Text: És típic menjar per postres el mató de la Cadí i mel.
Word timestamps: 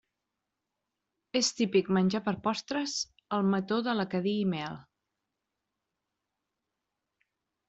És 1.39 1.49
típic 1.59 1.91
menjar 1.97 2.21
per 2.29 2.33
postres 2.47 2.95
el 3.37 3.45
mató 3.51 3.77
de 3.89 3.95
la 3.99 4.07
Cadí 4.15 4.35
i 4.47 4.49
mel. 4.55 4.81